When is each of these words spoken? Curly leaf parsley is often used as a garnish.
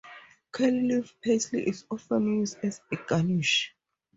Curly 0.51 0.81
leaf 0.81 1.13
parsley 1.23 1.61
is 1.69 1.85
often 1.91 2.39
used 2.39 2.57
as 2.63 2.81
a 2.91 2.95
garnish. 3.07 3.75